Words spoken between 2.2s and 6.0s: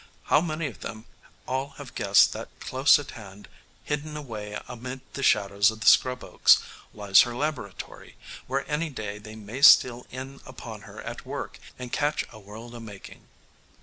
that close at hand, hidden away amid the shadows of the